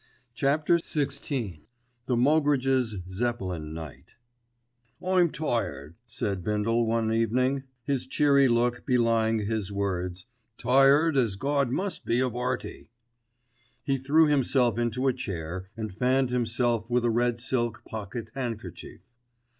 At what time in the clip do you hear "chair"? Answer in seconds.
15.13-15.69